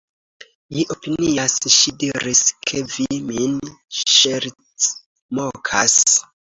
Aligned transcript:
Mi 0.77 0.85
opinias, 0.95 1.57
ŝi 1.75 1.93
diris, 2.05 2.43
ke 2.71 2.83
vi 2.97 3.09
min 3.29 3.55
ŝercmokas. 4.03 6.05